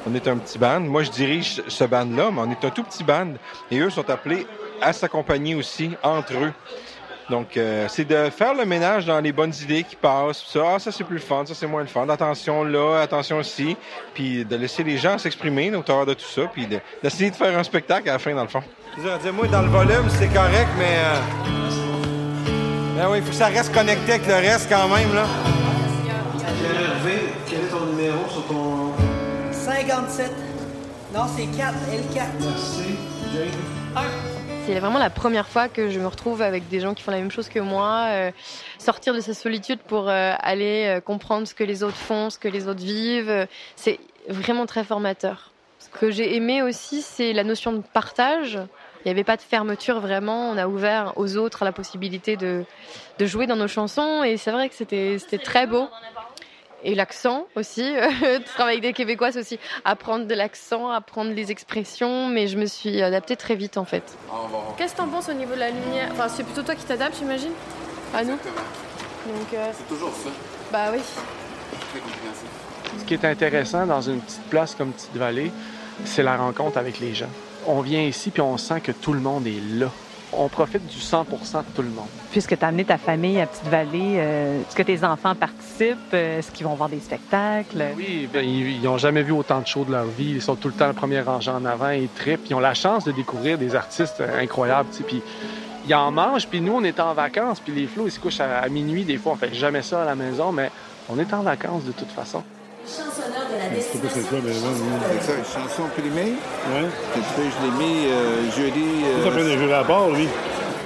On 0.07 0.13
est 0.15 0.27
un 0.27 0.37
petit 0.37 0.57
band. 0.57 0.81
Moi, 0.81 1.03
je 1.03 1.11
dirige 1.11 1.61
ce 1.67 1.83
band-là, 1.85 2.29
mais 2.31 2.41
on 2.41 2.51
est 2.51 2.65
un 2.65 2.69
tout 2.69 2.83
petit 2.83 3.03
band. 3.03 3.33
Et 3.71 3.79
eux 3.79 3.89
sont 3.89 4.09
appelés 4.09 4.45
à 4.81 4.91
s'accompagner 4.91 5.55
aussi 5.55 5.91
entre 6.03 6.33
eux. 6.33 6.51
Donc, 7.29 7.55
euh, 7.55 7.85
c'est 7.87 8.03
de 8.03 8.29
faire 8.29 8.53
le 8.53 8.65
ménage 8.65 9.05
dans 9.05 9.21
les 9.21 9.31
bonnes 9.31 9.53
idées 9.61 9.83
qui 9.83 9.95
passent. 9.95 10.43
Ça, 10.45 10.59
ah, 10.75 10.79
ça 10.79 10.91
c'est 10.91 11.05
plus 11.05 11.15
le 11.15 11.21
fun, 11.21 11.45
ça 11.45 11.53
c'est 11.55 11.67
moins 11.67 11.79
le 11.81 11.87
fun. 11.87 12.07
Attention 12.09 12.65
là, 12.65 12.99
attention 13.01 13.39
ici. 13.39 13.77
Puis 14.13 14.43
de 14.43 14.55
laisser 14.57 14.83
les 14.83 14.97
gens 14.97 15.17
s'exprimer 15.17 15.73
au 15.73 15.81
travers 15.83 16.05
de 16.05 16.15
tout 16.15 16.25
ça. 16.25 16.41
Puis 16.51 16.67
de- 16.67 16.81
d'essayer 17.01 17.31
de 17.31 17.35
faire 17.37 17.57
un 17.57 17.63
spectacle 17.63 18.09
à 18.09 18.13
la 18.13 18.19
fin, 18.19 18.35
dans 18.35 18.41
le 18.43 18.49
fond. 18.49 18.61
Dis-moi, 18.97 19.47
dans 19.47 19.61
le 19.61 19.69
volume, 19.69 20.09
c'est 20.19 20.27
correct, 20.33 20.67
mais. 20.77 20.97
euh, 20.97 21.19
Ben 22.97 23.07
oui, 23.09 23.17
il 23.19 23.23
faut 23.23 23.29
que 23.29 23.35
ça 23.35 23.47
reste 23.47 23.73
connecté 23.73 24.13
avec 24.13 24.27
le 24.27 24.33
reste 24.35 24.67
quand 24.69 24.87
même, 24.89 25.15
là. 25.15 25.23
Quel 27.47 27.59
est 27.59 27.67
ton 27.69 27.85
numéro 27.85 28.17
sur 28.29 28.43
ton. 28.47 28.82
57. 29.87 30.31
Non, 31.13 31.23
c'est 31.35 31.45
4, 31.57 31.73
L4. 31.91 32.25
Merci, 32.39 32.95
C'est 34.65 34.79
vraiment 34.79 34.97
la 34.97 35.09
première 35.09 35.45
fois 35.45 35.67
que 35.67 35.89
je 35.89 35.99
me 35.99 36.07
retrouve 36.07 36.41
avec 36.41 36.69
des 36.69 36.79
gens 36.79 36.93
qui 36.93 37.03
font 37.03 37.11
la 37.11 37.17
même 37.17 37.31
chose 37.31 37.49
que 37.49 37.59
moi, 37.59 38.05
euh, 38.11 38.31
sortir 38.79 39.13
de 39.13 39.19
sa 39.19 39.33
solitude 39.33 39.79
pour 39.79 40.07
euh, 40.07 40.33
aller 40.39 40.85
euh, 40.87 41.01
comprendre 41.01 41.45
ce 41.47 41.53
que 41.53 41.65
les 41.65 41.83
autres 41.83 41.97
font, 41.97 42.29
ce 42.29 42.39
que 42.39 42.47
les 42.47 42.69
autres 42.69 42.81
vivent. 42.81 43.45
C'est 43.75 43.99
vraiment 44.29 44.65
très 44.65 44.85
formateur. 44.85 45.51
Ce 45.79 45.89
que 45.89 46.11
j'ai 46.11 46.33
aimé 46.37 46.61
aussi, 46.61 47.01
c'est 47.01 47.33
la 47.33 47.43
notion 47.43 47.73
de 47.73 47.81
partage. 47.81 48.57
Il 49.03 49.09
n'y 49.09 49.11
avait 49.11 49.25
pas 49.25 49.35
de 49.35 49.41
fermeture 49.41 49.99
vraiment. 49.99 50.49
On 50.49 50.57
a 50.57 50.65
ouvert 50.65 51.11
aux 51.17 51.35
autres 51.35 51.65
la 51.65 51.73
possibilité 51.73 52.37
de, 52.37 52.63
de 53.19 53.25
jouer 53.25 53.47
dans 53.47 53.57
nos 53.57 53.67
chansons 53.67 54.23
et 54.23 54.37
c'est 54.37 54.51
vrai 54.51 54.69
que 54.69 54.75
c'était 54.75 55.17
c'était 55.19 55.43
très 55.43 55.67
beau. 55.67 55.89
Et 56.83 56.95
l'accent 56.95 57.47
aussi, 57.55 57.81
de 57.93 58.43
travailler 58.43 58.79
avec 58.79 58.81
des 58.81 58.93
Québécois, 58.93 59.31
c'est 59.31 59.39
aussi 59.39 59.59
apprendre 59.85 60.25
de 60.25 60.33
l'accent, 60.33 60.89
apprendre 60.89 61.31
les 61.31 61.51
expressions, 61.51 62.27
mais 62.27 62.47
je 62.47 62.57
me 62.57 62.65
suis 62.65 63.01
adaptée 63.01 63.35
très 63.35 63.55
vite 63.55 63.77
en 63.77 63.85
fait. 63.85 64.17
Qu'est-ce 64.77 64.93
que 64.93 64.97
t'en 64.97 65.07
penses 65.07 65.29
au 65.29 65.33
niveau 65.33 65.53
de 65.53 65.59
la 65.59 65.69
lumière? 65.69 66.09
Enfin, 66.11 66.27
c'est 66.27 66.43
plutôt 66.43 66.63
toi 66.63 66.75
qui 66.75 66.83
t'adaptes, 66.85 67.17
j'imagine? 67.17 67.51
À 68.13 68.23
nous 68.23 68.31
Donc, 68.31 69.53
euh, 69.53 69.71
c'est 69.73 69.87
toujours 69.87 70.11
ça. 70.11 70.29
bah 70.71 70.89
oui. 70.93 70.99
Ce 72.99 73.05
qui 73.05 73.13
est 73.13 73.25
intéressant 73.25 73.85
dans 73.85 74.01
une 74.01 74.19
petite 74.19 74.43
place 74.49 74.75
comme 74.75 74.91
Petite 74.91 75.15
Vallée, 75.15 75.51
c'est 76.05 76.23
la 76.23 76.37
rencontre 76.37 76.77
avec 76.77 76.99
les 76.99 77.13
gens. 77.13 77.29
On 77.65 77.81
vient 77.81 78.01
ici 78.01 78.29
puis 78.29 78.41
on 78.41 78.57
sent 78.57 78.81
que 78.81 78.91
tout 78.91 79.13
le 79.13 79.19
monde 79.19 79.47
est 79.47 79.61
là. 79.79 79.89
On 80.37 80.47
profite 80.47 80.85
du 80.87 80.97
100% 80.97 81.23
de 81.23 81.63
tout 81.75 81.81
le 81.81 81.89
monde. 81.89 82.07
Puisque 82.31 82.57
tu 82.57 82.65
as 82.65 82.67
amené 82.67 82.85
ta 82.85 82.97
famille 82.97 83.39
à 83.39 83.45
Petite-Vallée, 83.45 84.15
euh, 84.17 84.61
est-ce 84.61 84.75
que 84.75 84.81
tes 84.83 85.03
enfants 85.03 85.35
participent? 85.35 85.97
Euh, 86.13 86.39
Est-ce 86.39 86.51
qu'ils 86.51 86.65
vont 86.65 86.73
voir 86.75 86.89
des 86.89 86.99
spectacles? 86.99 87.83
Oui, 87.95 88.27
ben, 88.31 88.43
ils 88.43 88.81
n'ont 88.81 88.97
jamais 88.97 89.21
vu 89.23 89.31
autant 89.31 89.61
de 89.61 89.67
shows 89.67 89.85
de 89.85 89.91
leur 89.91 90.05
vie. 90.05 90.31
Ils 90.35 90.41
sont 90.41 90.55
tout 90.55 90.69
le 90.69 90.73
temps 90.73 90.87
le 90.87 90.93
premier 90.93 91.21
rangé 91.21 91.51
en 91.51 91.63
avant, 91.65 91.89
ils 91.89 92.07
trippent. 92.09 92.47
Ils 92.49 92.55
ont 92.55 92.59
la 92.59 92.73
chance 92.73 93.03
de 93.03 93.11
découvrir 93.11 93.57
des 93.57 93.75
artistes 93.75 94.21
euh, 94.21 94.41
incroyables. 94.41 94.89
Puis 95.05 95.21
ils 95.87 95.93
en 95.95 96.11
mangent. 96.11 96.47
Puis 96.47 96.61
nous, 96.61 96.73
on 96.73 96.83
est 96.83 96.99
en 96.99 97.13
vacances. 97.13 97.59
Puis 97.59 97.73
les 97.73 97.85
flots, 97.87 98.07
ils 98.07 98.11
se 98.11 98.19
couchent 98.19 98.39
à, 98.39 98.59
à 98.59 98.69
minuit. 98.69 99.03
Des 99.03 99.17
fois, 99.17 99.33
on 99.33 99.35
fait 99.35 99.53
jamais 99.53 99.81
ça 99.83 100.01
à 100.01 100.05
la 100.05 100.15
maison, 100.15 100.51
mais 100.51 100.71
on 101.09 101.19
est 101.19 101.31
en 101.33 101.41
vacances 101.43 101.83
de 101.83 101.91
toute 101.91 102.09
façon. 102.11 102.41
Chansonneur 102.85 103.42
de 103.53 103.59
la 103.59 103.69
pas 103.69 103.81
c'est 103.81 105.25
ça, 105.25 105.33
une 105.37 105.45
chanson 105.45 105.83
primée. 105.97 106.33
Ouais. 106.73 106.89
Je 107.15 107.65
l'ai 107.65 107.85
mis 107.85 108.07
euh, 108.07 108.51
jeudi. 108.51 108.85
Ça 109.23 109.31
fait 109.31 109.43
des 109.43 109.57
jeux 109.57 109.73
à 109.73 109.83
part, 109.83 110.09
lui. 110.09 110.27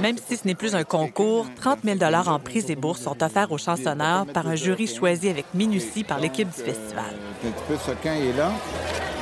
Même 0.02 0.16
si 0.18 0.38
ce 0.38 0.46
n'est 0.46 0.56
plus 0.56 0.76
un 0.76 0.84
concours, 0.84 1.48
30 1.60 1.80
000 1.84 1.98
en 2.28 2.40
prix 2.40 2.64
et 2.70 2.76
bourses 2.76 3.02
sont 3.02 3.24
offerts 3.24 3.52
aux 3.52 3.58
chansonneurs 3.58 4.28
par 4.28 4.48
un 4.48 4.56
jury 4.56 4.86
choisi 4.88 5.28
avec 5.30 5.46
minutie 5.56 6.04
par 6.04 6.20
l'équipe 6.20 6.48
du 6.50 6.62
festival. 6.62 7.06
Un 7.46 7.50
petit 7.50 7.64
peu 7.68 7.76
Socan 7.78 8.14
est 8.14 8.38
là? 8.38 8.52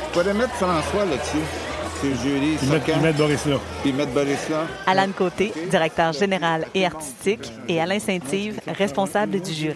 Je 0.08 0.20
pourrais 0.20 0.34
mettre 0.34 0.54
François 0.56 1.06
là-dessus. 1.06 1.75
C'est 2.02 2.10
le 2.10 2.16
jury. 2.16 2.58
Ils 2.62 2.70
mettent, 2.70 2.82
ils 2.88 3.02
mettent 3.02 3.16
Boris 3.18 3.46
là. 3.46 3.56
Puis 3.82 3.94
mettre 3.94 4.12
Boris 4.12 4.50
là. 4.50 4.66
Alan 4.86 5.08
Côté, 5.18 5.54
directeur 5.70 6.12
général 6.14 6.66
et 6.76 6.86
artistique, 6.86 7.52
et 7.70 7.80
Alain 7.82 8.00
Saint-Yves, 8.00 8.60
responsable 8.78 9.40
du 9.42 9.54
jury. 9.54 9.76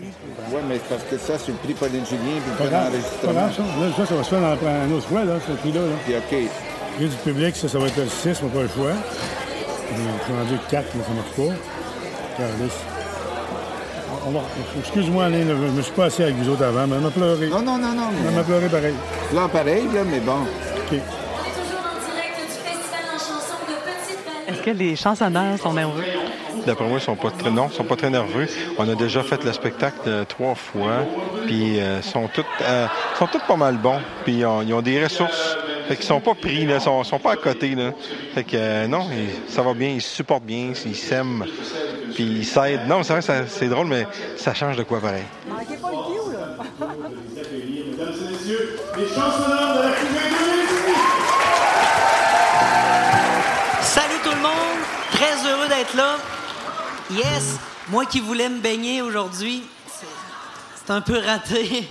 Oui, 0.51 0.59
mais 0.67 0.79
parce 0.89 1.03
que 1.03 1.17
ça, 1.17 1.33
c'est 1.38 1.51
le 1.51 1.57
prix 1.57 1.73
Pauline 1.73 2.05
Julien, 2.05 2.39
puis 2.43 2.51
Pas 2.57 2.63
le 2.63 2.69
prix 2.69 2.69
grave, 2.69 2.91
pas 3.21 3.33
grave, 3.33 3.55
d'enregistrement. 3.57 3.67
ça. 3.77 3.85
Là, 3.85 3.91
ça, 3.97 4.05
ça 4.05 4.15
va 4.15 4.23
se 4.23 4.29
faire 4.29 4.41
dans 4.41 4.67
un 4.67 4.91
autre 4.97 5.07
fois, 5.07 5.23
là, 5.23 5.33
ce 5.47 5.51
prix-là. 5.53 5.81
Là. 5.81 5.95
Puis 6.05 6.15
OK. 6.15 6.49
A 6.99 7.01
du 7.03 7.15
public, 7.23 7.55
ça, 7.55 7.67
ça 7.69 7.79
va 7.79 7.88
être 7.88 7.97
le 7.97 8.07
6, 8.07 8.41
on 8.43 8.47
n'a 8.47 8.51
pas 8.53 8.61
le 8.63 8.67
choix. 8.67 8.91
Je 9.91 9.95
suis 9.95 10.33
rendu 10.38 10.59
4, 10.69 10.83
là, 10.83 11.03
ça 11.07 11.13
marche 11.13 11.31
pas. 11.38 11.55
On. 14.27 14.79
Excuse-moi, 14.79 15.25
Alain, 15.25 15.45
là, 15.45 15.53
je 15.67 15.71
me 15.77 15.81
suis 15.81 15.91
pas 15.93 16.05
assis 16.05 16.23
avec 16.23 16.35
vous 16.35 16.49
autres 16.49 16.63
avant, 16.63 16.85
mais 16.88 16.95
elle 16.97 17.01
m'a 17.01 17.09
pleuré. 17.11 17.47
Non, 17.47 17.61
non, 17.61 17.77
non, 17.77 17.93
non. 17.95 18.09
Elle 18.27 18.35
m'a 18.35 18.43
pleuré 18.43 18.67
pareil. 18.67 18.93
Là, 19.33 19.47
pareil, 19.47 19.83
là, 19.93 20.01
mais 20.09 20.19
bon. 20.19 20.41
OK. 20.91 20.99
Que 24.73 24.77
les 24.77 24.95
chansonneurs 24.95 25.57
sont 25.59 25.73
nerveux? 25.73 26.03
D'après 26.65 26.85
moi, 26.85 26.97
ils 26.99 27.03
sont 27.03 27.15
pas 27.15 27.31
très, 27.31 27.49
non, 27.51 27.67
ils 27.71 27.75
sont 27.75 27.83
pas 27.85 27.95
très 27.95 28.09
nerveux. 28.09 28.47
On 28.77 28.88
a 28.89 28.95
déjà 28.95 29.23
fait 29.23 29.43
le 29.43 29.53
spectacle 29.53 29.97
euh, 30.07 30.25
trois 30.25 30.55
fois, 30.55 31.05
puis 31.45 31.79
euh, 31.79 32.01
sont 32.01 32.27
tous, 32.27 32.43
euh, 32.61 32.85
sont 33.17 33.27
tous 33.27 33.39
pas 33.47 33.55
mal 33.55 33.77
bons. 33.77 33.99
Puis 34.25 34.39
ils 34.39 34.45
ont, 34.45 34.61
ils 34.61 34.73
ont 34.73 34.81
des 34.81 35.01
ressources, 35.01 35.57
fait 35.88 35.95
qu'ils 35.95 36.05
sont 36.05 36.19
pas 36.19 36.35
pris, 36.35 36.65
là, 36.65 36.79
sont, 36.79 37.03
sont 37.03 37.17
pas 37.19 37.31
à 37.33 37.35
côté 37.38 37.75
là. 37.75 37.91
Fait 38.35 38.43
que 38.43 38.51
euh, 38.55 38.88
non, 38.88 39.07
ils- 39.11 39.51
ça 39.51 39.61
va 39.61 39.73
bien, 39.73 39.89
ils 39.89 40.01
se 40.01 40.13
supportent 40.15 40.43
bien, 40.43 40.73
ils 40.85 40.95
s'aiment, 40.95 41.45
puis 42.13 42.23
ils 42.25 42.45
s'aident. 42.45 42.88
Non, 42.88 43.03
c'est 43.03 43.13
vrai, 43.19 43.45
c'est 43.47 43.67
drôle, 43.69 43.88
mais 43.88 44.05
ça 44.35 44.53
change 44.53 44.75
de 44.75 44.83
quoi 44.83 44.99
pareil. 44.99 45.23
Manquez 45.47 45.77
pas 45.81 45.89
le 45.91 45.95
cue, 45.95 46.33
là. 46.35 46.88
Mesdames 47.51 48.13
et 48.13 48.31
messieurs, 48.33 48.77
les 48.97 49.07
chansonneurs 49.07 49.77
de 49.77 49.81
la 49.83 49.91
Yes! 57.11 57.57
Moi 57.89 58.05
qui 58.05 58.19
voulais 58.19 58.49
me 58.49 58.59
baigner 58.59 59.01
aujourd'hui, 59.01 59.63
c'est- 59.87 60.91
un 60.91 61.01
peu 61.01 61.19
raté. 61.19 61.87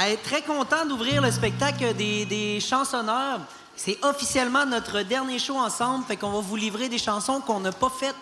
Euh, 0.00 0.14
très 0.24 0.42
content 0.42 0.86
d'ouvrir 0.86 1.20
le 1.20 1.30
spectacle 1.32 1.92
des, 1.94 2.24
des 2.24 2.60
chansonneurs. 2.60 3.40
C'est 3.76 3.98
officiellement 4.04 4.64
notre 4.64 5.02
dernier 5.02 5.38
show 5.40 5.56
ensemble, 5.58 6.04
fait 6.06 6.16
qu'on 6.16 6.30
va 6.30 6.38
vous 6.40 6.54
livrer 6.56 6.88
des 6.88 6.98
chansons 6.98 7.40
qu'on 7.40 7.58
n'a 7.60 7.72
pas 7.72 7.90
faites. 7.90 8.14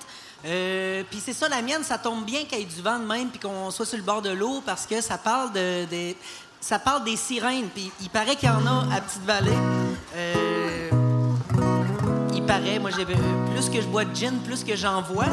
Euh, 0.47 1.03
puis 1.11 1.21
c'est 1.23 1.35
ça, 1.35 1.49
la 1.51 1.61
mienne, 1.61 1.85
ça 1.85 1.99
tombe 1.99 2.25
bien 2.25 2.45
qu'il 2.45 2.59
y 2.59 2.63
ait 2.63 2.65
du 2.65 2.81
vent 2.81 2.99
de 2.99 3.05
même 3.05 3.29
puis 3.29 3.39
qu'on 3.39 3.71
soit 3.71 3.85
sur 3.85 3.99
le 3.99 4.03
bord 4.03 4.23
de 4.23 4.31
l'eau 4.31 4.63
parce 4.65 4.87
que 4.87 5.03
ça 5.03 5.19
parle 5.19 5.53
de, 5.53 5.87
ça 6.63 6.79
parle 6.79 7.05
des 7.05 7.17
sirènes. 7.17 7.69
Puis 7.69 7.93
il 8.01 8.09
paraît 8.09 8.37
qu'il 8.37 8.49
y 8.49 8.53
en 8.53 8.67
a 8.67 8.87
à 8.95 9.01
Petite-Vallée. 9.03 9.59
Euh, 10.17 10.91
il 12.35 12.43
paraît, 12.47 12.79
moi, 12.79 12.91
j'ai 12.97 13.05
plus 13.05 13.69
que 13.69 13.83
je 13.83 13.87
bois 13.87 14.07
de 14.07 14.17
gin, 14.17 14.39
plus 14.47 14.65
que 14.65 14.75
j'en 14.77 15.03
vois. 15.03 15.27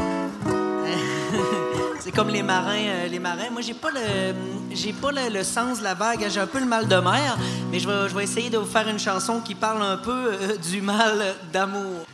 C'est 2.00 2.12
comme 2.12 2.30
les 2.30 2.44
marins, 2.44 2.76
euh, 2.78 3.08
les 3.08 3.20
marins. 3.20 3.50
Moi, 3.52 3.62
j'ai 3.62 3.74
pas 3.74 3.92
le, 3.92 4.34
j'ai 4.72 4.94
pas 4.94 5.12
le, 5.12 5.44
sens 5.44 5.80
de 5.80 5.84
la 5.84 5.94
vague. 5.94 6.26
J'ai 6.30 6.40
un 6.40 6.48
peu 6.48 6.60
le 6.60 6.66
mal 6.66 6.88
de 6.88 6.96
mer, 6.96 7.38
mais 7.72 7.80
je 7.80 7.88
vais, 7.88 8.10
je 8.10 8.16
vais 8.16 8.24
essayer 8.24 8.50
de 8.50 8.58
vous 8.58 8.66
faire 8.66 8.88
une 8.88 9.00
chanson 9.00 9.42
qui 9.42 9.56
parle 9.56 9.82
un 9.82 9.98
peu 9.98 10.12
euh, 10.12 10.58
du 10.58 10.82
mal 10.82 11.36
d'amour. 11.52 12.06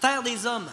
Terre 0.00 0.22
des 0.22 0.46
hommes. 0.46 0.66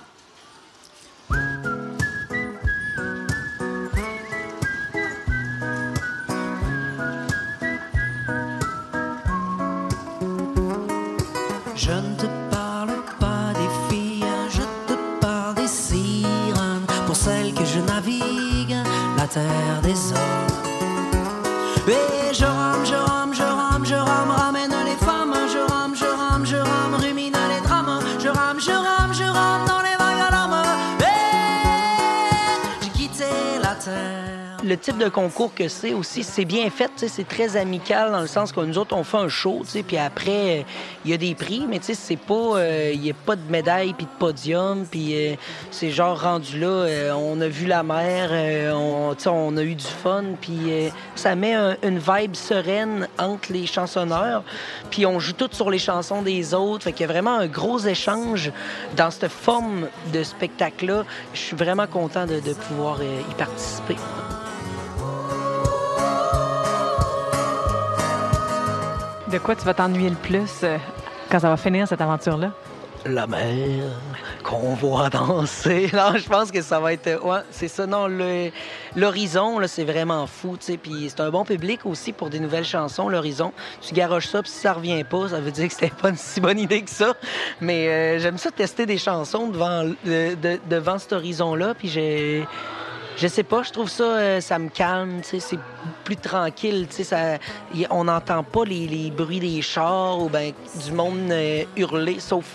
Terre 19.30 19.82
des 19.84 20.12
hommes. 20.12 20.50
Et 21.88 22.34
je 22.34 22.46
Le 34.70 34.78
type 34.78 35.00
de 35.00 35.10
concours 35.10 35.52
que 35.56 35.68
c'est 35.68 35.94
aussi, 35.94 36.24
c'est 36.24 36.46
bien 36.46 36.70
fait, 36.70 36.92
c'est 36.96 37.28
très 37.28 37.58
amical 37.58 38.12
dans 38.12 38.22
le 38.22 38.28
sens 38.28 38.52
que 38.52 38.60
nous 38.60 38.78
autres, 38.78 38.96
on 38.96 39.04
fait 39.04 39.18
un 39.18 39.28
show, 39.28 39.64
puis 39.88 39.98
après, 39.98 40.60
euh, 40.60 40.62
il 41.04 41.10
y 41.10 41.14
a 41.16 41.18
des 41.18 41.34
prix, 41.34 41.66
mais 41.68 41.80
c'est 41.82 42.16
pas, 42.18 42.36
euh, 42.36 42.92
il 42.94 43.04
y 43.04 43.10
a 43.10 43.16
pas 43.16 43.36
de 43.36 43.42
médaille 43.50 43.96
puis 43.96 44.06
de 44.06 44.20
podium, 44.20 44.86
puis 44.86 45.16
euh, 45.16 45.36
c'est 45.72 45.90
genre 45.90 46.22
rendu 46.22 46.60
là, 46.60 47.16
on 47.18 47.42
a 47.42 47.48
vu 47.48 47.66
la 47.66 47.82
mer, 47.82 48.30
on, 48.76 49.58
a 49.58 49.64
eu 49.64 49.74
du 49.74 49.84
fun, 49.84 50.24
puis 50.40 50.60
ça 51.16 51.34
met 51.34 51.56
un- 51.56 51.76
une 51.82 51.98
vibe 51.98 52.36
sereine 52.36 53.08
entre 53.18 53.52
les 53.52 53.66
chansonneurs, 53.66 54.44
puis 54.92 55.08
on 55.08 55.20
joue 55.20 55.34
toutes 55.34 55.56
sur 55.56 55.72
les 55.72 55.80
chansons 55.80 56.22
des 56.22 56.54
autres, 56.54 56.84
fait 56.84 56.92
qu'il 56.92 57.08
y 57.08 57.10
a 57.10 57.12
vraiment 57.12 57.40
un 57.40 57.48
gros 57.48 57.80
échange 57.80 58.52
dans 58.96 59.10
cette 59.10 59.32
forme 59.32 59.88
de 60.14 60.22
spectacle-là. 60.22 61.06
Je 61.34 61.40
suis 61.40 61.56
vraiment 61.56 61.88
content 61.88 62.28
de, 62.28 62.40
pouvoir 62.54 63.00
y 63.02 63.34
participer. 63.34 63.96
De 69.32 69.38
quoi 69.38 69.56
tu 69.56 69.64
vas 69.66 69.74
t'ennuyer 69.74 70.10
le 70.10 70.16
plus 70.16 70.50
euh, 70.64 70.78
quand 71.30 71.40
ça 71.40 71.50
va 71.50 71.58
finir 71.58 71.88
cette 71.88 72.02
aventure-là? 72.02 72.52
La 73.06 73.28
mer 73.28 73.86
qu'on 74.44 74.74
voit 74.74 75.10
danser. 75.10 75.90
Non, 75.94 76.18
je 76.18 76.28
pense 76.28 76.52
que 76.52 76.62
ça 76.62 76.80
va 76.80 76.94
être. 76.94 77.08
euh, 77.08 77.42
c'est 77.52 77.68
ça. 77.68 77.86
Non, 77.86 78.08
l'horizon, 78.96 79.60
c'est 79.68 79.84
vraiment 79.86 80.26
fou. 80.28 80.58
Puis 80.82 81.06
c'est 81.10 81.20
un 81.22 81.30
bon 81.30 81.46
public 81.46 81.86
aussi 81.86 82.12
pour 82.12 82.30
des 82.30 82.40
nouvelles 82.40 82.66
chansons, 82.66 83.08
l'horizon. 83.08 83.54
Tu 83.82 83.94
garoches 83.94 84.28
ça, 84.28 84.42
puis 84.42 84.52
si 84.52 84.60
ça 84.60 84.74
revient 84.74 85.04
pas, 85.04 85.30
ça 85.30 85.40
veut 85.40 85.52
dire 85.52 85.68
que 85.68 85.74
c'était 85.74 85.90
pas 85.90 86.10
une 86.10 86.18
si 86.18 86.42
bonne 86.42 86.60
idée 86.60 86.82
que 86.82 86.90
ça. 86.90 87.14
Mais 87.62 87.88
euh, 87.88 88.20
j'aime 88.20 88.38
ça 88.38 88.52
tester 88.52 88.86
des 88.86 88.98
chansons 88.98 89.48
devant, 89.48 89.84
de- 89.84 90.36
de- 90.36 90.60
devant 90.70 90.98
cet 90.98 91.14
horizon-là. 91.14 91.74
Puis 91.76 91.88
j'ai. 91.88 92.48
Je 93.18 93.28
sais 93.28 93.44
pas, 93.44 93.64
je 93.64 93.72
trouve 93.72 93.90
ça, 93.90 94.04
euh, 94.04 94.42
ça 94.42 94.58
me 94.60 94.70
calme, 94.70 95.22
c'est 95.24 95.60
plus 96.06 96.16
tranquille, 96.16 96.88
ça, 96.90 97.38
on 97.90 98.06
n'entend 98.06 98.44
pas 98.44 98.64
les, 98.64 98.88
les 98.88 99.12
bruits 99.12 99.40
des 99.40 99.62
chars 99.62 100.20
ou 100.20 100.30
ben 100.30 100.54
du 100.86 100.92
monde 100.92 101.30
euh, 101.32 101.64
hurler, 101.76 102.20
sauf 102.20 102.46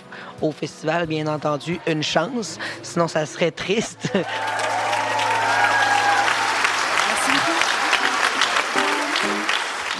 au 0.40 0.52
festival, 0.52 1.06
bien 1.06 1.26
entendu, 1.26 1.78
une 1.86 2.02
chance, 2.02 2.58
sinon 2.82 3.08
ça 3.08 3.26
serait 3.26 3.50
triste. 3.50 4.10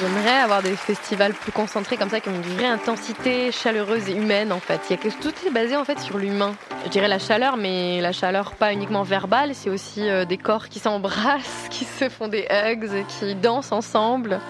J'aimerais 0.01 0.41
avoir 0.41 0.61
des 0.61 0.75
festivals 0.75 1.35
plus 1.35 1.53
concentrés 1.53 1.97
comme 1.97 2.11
ça, 2.11 2.19
qui 2.19 2.29
ont 2.29 2.35
une 2.35 2.57
vraie 2.57 2.67
intensité 2.67 3.53
chaleureuse 3.53 4.09
et 4.09 4.13
humaine 4.13 4.53
en 4.53 4.59
fait. 4.59 4.81
Il 4.89 4.97
y 4.97 4.99
a 4.99 5.03
quelque... 5.03 5.21
Tout 5.21 5.33
est 5.47 5.51
basé 5.51 5.77
en 5.77 5.85
fait 5.85 6.01
sur 6.01 6.19
l'humain. 6.19 6.57
Je 6.85 6.91
dirais 6.91 7.07
la 7.07 7.21
chaleur, 7.21 7.57
mais 7.57 8.01
la 8.01 8.11
chaleur 8.11 8.55
pas 8.57 8.73
uniquement 8.73 9.05
verbale, 9.05 9.55
c'est 9.55 9.71
aussi 9.71 10.09
euh, 10.09 10.25
des 10.25 10.37
corps 10.37 10.69
qui 10.69 10.81
s'embrassent, 10.81 11.67
qui 11.71 11.85
se 11.85 12.09
font 12.09 12.27
des 12.27 12.47
hugs, 12.51 13.05
qui 13.07 13.37
dansent 13.37 13.73
ensemble. 13.73 14.41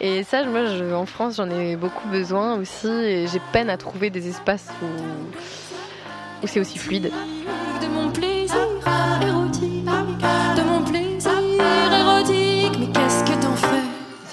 Et 0.00 0.24
ça, 0.24 0.44
moi, 0.44 0.62
en 0.94 1.06
France, 1.06 1.36
j'en 1.36 1.50
ai 1.50 1.76
beaucoup 1.76 2.08
besoin 2.08 2.56
aussi, 2.56 2.88
et 2.88 3.26
j'ai 3.26 3.40
peine 3.52 3.68
à 3.68 3.76
trouver 3.76 4.08
des 4.08 4.28
espaces 4.28 4.68
où 6.42 6.46
c'est 6.46 6.60
aussi 6.60 6.78
fluide. 6.78 7.12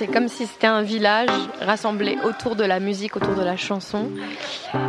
C'est 0.02 0.08
comme 0.08 0.30
si 0.30 0.48
c'était 0.48 0.66
un 0.66 0.82
village 0.82 1.30
rassemblé 1.60 2.18
autour 2.24 2.56
de 2.56 2.64
la 2.64 2.80
musique, 2.80 3.16
autour 3.18 3.36
de 3.36 3.44
la 3.44 3.56
chanson. 3.56 4.10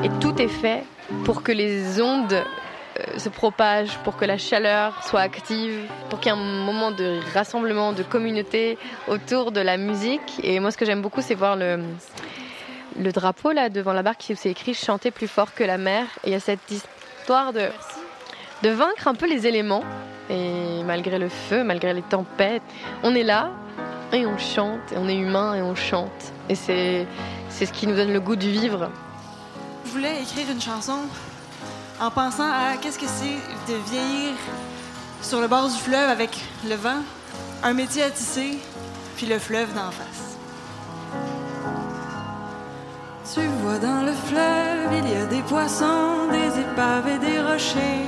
Et 0.03 0.09
tout 0.23 0.41
est 0.41 0.49
fait 0.49 0.85
pour 1.27 1.43
que 1.43 1.53
les 1.53 2.01
ondes 2.01 2.33
euh, 2.33 3.19
se 3.19 3.29
propagent, 3.29 3.99
pour 4.05 4.17
que 4.17 4.25
la 4.25 4.39
chaleur 4.39 5.05
soit 5.05 5.21
active, 5.21 5.83
pour 6.09 6.19
qu'il 6.19 6.33
y 6.33 6.35
ait 6.35 6.39
un 6.39 6.65
moment 6.65 6.93
de 6.93 7.21
rassemblement, 7.35 7.93
de 7.93 8.03
communauté 8.03 8.79
autour 9.07 9.53
de 9.53 9.61
la 9.61 9.77
musique. 9.77 10.41
Et 10.43 10.61
moi, 10.61 10.71
ce 10.71 10.79
que 10.79 10.87
j'aime 10.87 11.03
beaucoup, 11.03 11.21
c'est 11.21 11.35
voir 11.35 11.57
le, 11.57 11.79
drapeau 13.13 13.53
là 13.53 13.69
devant 13.69 13.93
la 13.93 14.03
barre 14.03 14.17
qui 14.17 14.35
c'est 14.35 14.51
écrit 14.51 14.73
chanter 14.73 15.11
plus 15.11 15.29
fort 15.29 15.53
que 15.53 15.63
la 15.63 15.77
mer. 15.77 16.07
Il 16.25 16.33
y 16.33 16.35
a 16.35 16.41
cette 16.41 16.71
histoire 16.71 17.53
de, 17.53 17.67
de 18.63 18.71
vaincre 18.71 19.09
un 19.09 19.15
peu 19.15 19.29
les 19.29 19.47
éléments. 19.47 19.85
Et 20.31 20.83
malgré 20.87 21.19
le 21.19 21.29
feu, 21.29 21.65
malgré 21.65 21.93
les 21.93 22.01
tempêtes, 22.01 22.63
on 23.03 23.15
est 23.15 23.25
là 23.25 23.51
et 24.13 24.27
on 24.27 24.37
chante, 24.37 24.93
et 24.93 24.99
on 24.99 25.09
est 25.09 25.17
humain 25.17 25.55
et 25.55 25.63
on 25.63 25.75
chante. 25.75 26.33
Et 26.49 26.55
c'est 26.55 27.07
ce 27.51 27.73
qui 27.73 27.87
nous 27.87 27.97
donne 27.97 28.13
le 28.13 28.21
goût 28.21 28.37
du 28.37 28.51
vivre. 28.51 28.91
Je 29.87 29.91
voulais 29.91 30.21
écrire 30.23 30.51
une 30.51 30.61
chanson 30.61 30.99
en 32.01 32.11
pensant 32.11 32.51
à 32.51 32.77
qu'est-ce 32.81 32.99
que 32.99 33.07
c'est 33.07 33.73
de 33.73 33.79
vieillir 33.91 34.35
sur 35.23 35.41
le 35.41 35.49
bord 35.49 35.69
du 35.69 35.77
fleuve 35.77 36.11
avec 36.11 36.37
le 36.69 36.75
vent, 36.75 37.01
un 37.63 37.73
métier 37.73 38.03
à 38.03 38.11
tisser, 38.11 38.59
puis 39.17 39.27
le 39.27 39.39
fleuve 39.39 39.73
d'en 39.75 39.91
face. 39.91 40.37
Tu 43.33 43.41
vois 43.63 43.79
dans 43.79 44.03
le 44.03 44.13
fleuve, 44.13 44.93
il 44.93 45.11
y 45.11 45.15
a 45.15 45.27
des 45.27 45.43
poissons, 45.43 46.29
des 46.31 46.61
épaves 46.61 47.09
et 47.09 47.19
des 47.19 47.41
rochers. 47.41 48.05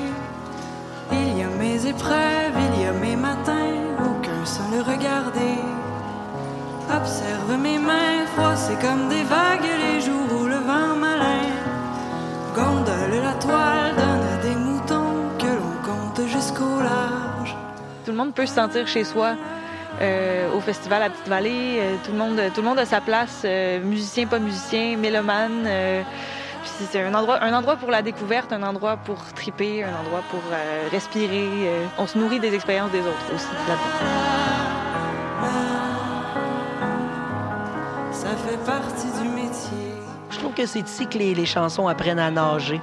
Il 1.12 1.38
y 1.38 1.42
a 1.42 1.48
mes 1.48 1.86
épreuves, 1.86 2.52
il 2.74 2.82
y 2.82 2.84
a 2.84 2.92
mes 2.92 3.16
matins, 3.16 3.72
aucun 4.00 4.44
sans 4.44 4.70
le 4.70 4.82
regarder. 4.82 5.58
Observe 6.90 7.56
mes 7.58 7.78
mains 7.78 8.26
froissées 8.34 8.76
comme 8.80 9.08
des 9.08 9.22
vagues 9.24 9.68
les 9.86 10.00
jours 10.00 10.40
où 10.40 10.46
le 10.46 10.56
vent 10.56 10.94
malin 10.98 11.50
gondole 12.54 13.22
la 13.22 13.32
toile, 13.34 13.94
donne 13.96 14.40
des 14.42 14.56
moutons 14.56 15.28
que 15.38 15.46
l'on 15.46 15.82
compte 15.82 16.26
jusqu'au 16.28 16.80
large. 16.80 17.56
Tout 18.04 18.12
le 18.12 18.16
monde 18.16 18.32
peut 18.32 18.46
se 18.46 18.54
sentir 18.54 18.86
chez 18.86 19.02
soi 19.04 19.34
euh, 20.00 20.52
au 20.54 20.60
festival 20.60 21.02
à 21.02 21.10
Petite 21.10 21.28
Vallée. 21.28 21.78
Euh, 21.80 21.96
tout, 22.04 22.12
le 22.12 22.18
monde, 22.18 22.40
tout 22.54 22.62
a 22.78 22.84
sa 22.84 23.00
place, 23.00 23.42
euh, 23.44 23.80
musicien, 23.80 24.26
pas 24.26 24.38
musicien, 24.38 24.96
mélomane. 24.96 25.66
c'est- 26.64 27.00
un 27.00 27.14
endroit, 27.14 27.76
pour 27.76 27.90
la 27.90 28.02
découverte, 28.02 28.52
un 28.52 28.62
endroit 28.62 28.96
pour 28.96 29.16
triper, 29.34 29.84
un 29.84 29.94
endroit 30.00 30.22
pour 30.30 30.40
respirer. 30.90 31.48
on 31.98 32.06
se 32.06 32.18
nourrit 32.18 32.40
des 32.40 32.54
expériences 32.54 32.90
des 32.90 33.00
autres 33.00 33.34
aussi. 33.34 33.46
Que 40.54 40.66
c'est 40.66 40.88
ici 40.88 41.06
que 41.08 41.18
les, 41.18 41.46
chansons 41.46 41.88
apprennent 41.88 42.20
à 42.20 42.30
nager. 42.30 42.80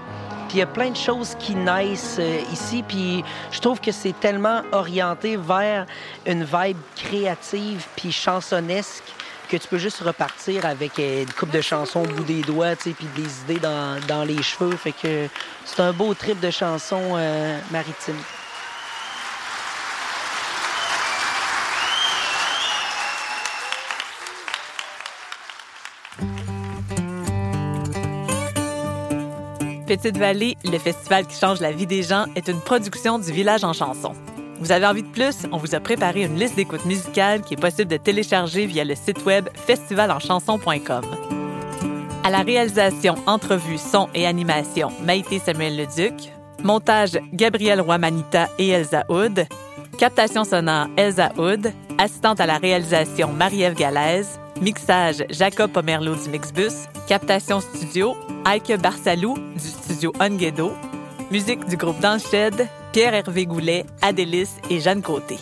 Puis 0.50 0.58
il 0.58 0.60
y 0.60 0.62
a 0.62 0.66
plein 0.66 0.90
de 0.90 0.98
choses 0.98 1.36
qui 1.40 1.56
naissent 1.56 2.18
euh, 2.20 2.42
ici, 2.52 2.84
puis 2.86 3.24
je 3.50 3.60
trouve 3.62 3.80
que 3.80 3.94
c'est 3.94 4.20
tellement 4.20 4.62
orienté 4.74 5.38
vers 5.38 5.86
une 6.26 6.44
vibe 6.44 6.78
créative 6.98 7.86
puis 7.96 8.12
chansonnesque 8.12 9.06
que 9.48 9.56
tu 9.56 9.68
peux 9.70 9.78
juste 9.78 10.00
repartir 10.00 10.66
avec 10.66 11.00
euh, 11.00 11.22
une 11.22 11.32
coupe 11.32 11.52
de 11.52 11.62
chansons 11.62 12.02
au 12.02 12.08
bout 12.08 12.24
des 12.24 12.42
doigts, 12.42 12.76
tu 12.76 12.90
sais, 12.90 12.92
puis 12.92 13.08
des 13.16 13.42
idées 13.44 13.60
dans, 13.62 14.00
dans 14.06 14.24
les 14.26 14.42
cheveux. 14.44 14.76
Fait 14.76 14.92
que 14.92 15.28
c'est 15.64 15.82
un 15.82 15.94
beau 15.94 16.14
trip 16.14 16.42
de 16.42 16.52
chansons 16.52 17.16
euh, 17.16 17.58
maritimes. 17.72 18.20
Petite 29.92 30.18
Vallée, 30.18 30.56
le 30.64 30.78
festival 30.78 31.28
qui 31.28 31.38
change 31.38 31.60
la 31.60 31.74
vie 31.74 31.86
des 31.86 32.02
gens, 32.02 32.24
est 32.38 32.48
une 32.48 32.62
production 32.62 33.20
du 33.20 33.30
Village 33.34 33.66
en 33.66 33.74
chanson. 33.74 34.14
Vous 34.62 34.72
avez 34.72 34.86
envie 34.86 35.04
de 35.04 35.10
plus? 35.10 35.40
On 35.52 35.58
vous 35.58 35.76
a 35.76 35.82
préparé 35.82 36.24
une 36.24 36.40
liste 36.40 36.56
d'écoutes 36.56 36.86
musicales 36.86 37.42
qui 37.42 37.56
est 37.56 37.62
possible 37.62 37.92
de 37.92 37.98
télécharger 37.98 38.68
via 38.68 38.86
le 38.86 38.96
site 38.96 39.26
web 39.26 39.50
festivalenchanson.com. 39.54 41.04
À 42.24 42.30
la 42.30 42.42
réalisation, 42.42 43.16
entrevue, 43.26 43.78
son 43.78 44.08
et 44.16 44.26
animation, 44.26 44.94
Maïté 45.04 45.40
Samuel 45.40 45.76
Leduc. 45.76 46.32
Montage, 46.64 47.20
Gabriel 47.34 47.82
Roy-Manita 47.82 48.48
et 48.60 48.70
Elsa 48.70 49.04
Houd. 49.10 49.46
Captation 49.98 50.46
sonore, 50.46 50.88
Elsa 50.96 51.34
Houd. 51.38 51.74
Assistante 51.98 52.40
à 52.40 52.46
la 52.46 52.60
réalisation, 52.60 53.34
Marie-Ève 53.34 53.76
Galaise. 53.76 54.40
Mixage, 54.62 55.26
Jacob 55.30 55.72
Pomerleau 55.72 56.16
du 56.16 56.30
Mixbus. 56.30 56.88
Captation 57.08 57.60
studio, 57.60 58.16
Ike 58.46 58.80
Barsalou 58.80 59.34
du 59.34 59.81
studio. 60.10 60.72
Musique 61.30 61.66
du 61.70 61.78
groupe 61.78 62.00
Danshed, 62.00 62.68
Pierre-Hervé 62.92 63.46
Goulet, 63.46 63.86
Adélis 64.02 64.50
et 64.70 64.80
Jeanne 64.80 65.02
Côté. 65.02 65.38